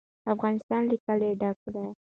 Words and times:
افغانستان 0.33 0.81
له 0.89 0.95
کلي 1.05 1.29
ډک 1.41 1.59
دی. 1.73 1.85